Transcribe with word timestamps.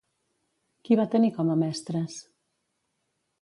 Qui 0.87 0.97
va 0.99 1.05
tenir 1.15 1.29
com 1.35 1.51
a 1.51 1.59
mestres? 1.65 2.17